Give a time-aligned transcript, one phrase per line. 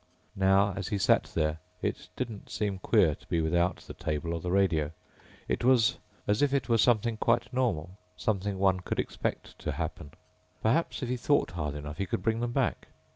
[0.35, 4.39] Now as he sat there it didn't seem queer to be without the table or
[4.39, 4.89] the radio.
[5.47, 7.99] It was as if it were something quite normal.
[8.17, 10.13] Something one could expect to happen.
[10.63, 12.87] Perhaps, if he thought hard enough, he could bring them back.